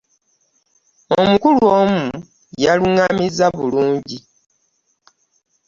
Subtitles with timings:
[1.19, 2.03] Omukulu omu
[2.63, 4.17] yaluŋŋamizza bulungi.